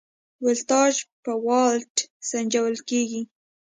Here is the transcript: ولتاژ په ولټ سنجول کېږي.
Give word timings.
ولتاژ 0.45 0.93
په 1.23 1.31
ولټ 1.47 1.95
سنجول 2.29 2.75
کېږي. 2.89 3.21